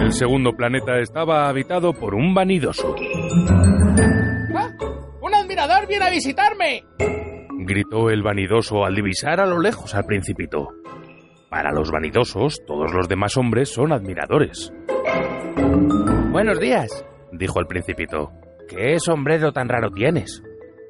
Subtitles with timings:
[0.00, 2.94] El segundo planeta estaba habitado por un vanidoso.
[4.54, 4.70] ¡Ah!
[5.20, 6.84] ¡Un admirador viene a visitarme!
[7.66, 10.68] Gritó el vanidoso al divisar a lo lejos al principito.
[11.48, 14.72] Para los vanidosos, todos los demás hombres son admiradores.
[16.30, 18.32] Buenos días, Dijo el principito.
[18.68, 20.42] ¿qué sombrero tan raro tienes?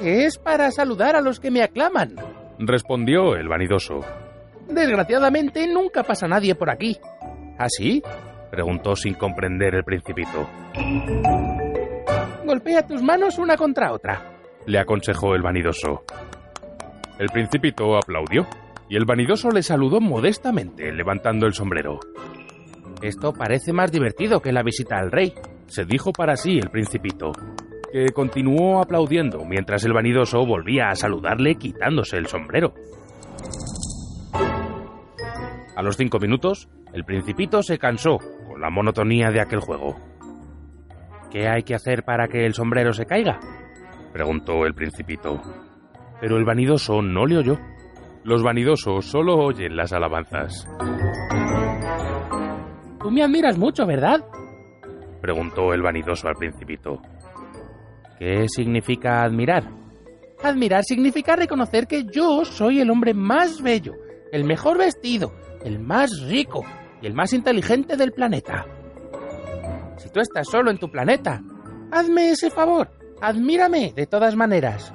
[0.00, 2.16] Es para saludar a los que me aclaman.
[2.58, 4.00] Respondió el vanidoso.
[4.68, 6.98] Desgraciadamente nunca pasa nadie por aquí.
[7.58, 8.02] ¿Ah, sí?
[8.50, 10.48] Preguntó sin comprender el principito.
[12.44, 14.22] Golpea tus manos una contra otra.
[14.66, 16.04] Le aconsejó el vanidoso.
[17.18, 18.46] El principito aplaudió
[18.88, 21.98] y el vanidoso le saludó modestamente, levantando el sombrero.
[23.00, 25.34] Esto parece más divertido que la visita al rey.
[25.66, 27.32] Se dijo para sí el principito,
[27.92, 32.72] que continuó aplaudiendo mientras el vanidoso volvía a saludarle quitándose el sombrero.
[35.76, 38.18] A los cinco minutos, el principito se cansó
[38.48, 39.96] con la monotonía de aquel juego.
[41.30, 43.40] ¿Qué hay que hacer para que el sombrero se caiga?
[44.12, 45.40] Preguntó el principito.
[46.20, 47.58] Pero el vanidoso no le oyó.
[48.24, 50.66] Los vanidosos solo oyen las alabanzas.
[53.00, 54.24] Tú me admiras mucho, ¿verdad?
[55.20, 57.00] Preguntó el vanidoso al principito.
[58.22, 59.64] ¿Qué significa admirar?
[60.44, 63.94] Admirar significa reconocer que yo soy el hombre más bello,
[64.30, 65.32] el mejor vestido,
[65.64, 66.62] el más rico
[67.00, 68.64] y el más inteligente del planeta.
[69.96, 71.42] Si tú estás solo en tu planeta,
[71.90, 74.94] hazme ese favor, admírame de todas maneras.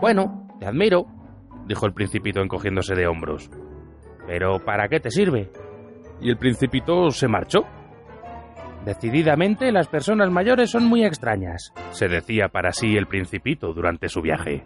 [0.00, 1.04] Bueno, te admiro,
[1.66, 3.50] Dijo el principito encogiéndose de hombros.
[4.24, 5.50] pero ¿para qué te sirve?
[6.20, 7.64] Y el principito se marchó.
[8.88, 11.74] Decididamente las personas mayores son muy extrañas.
[11.90, 14.64] Se decía para sí el principito durante su viaje.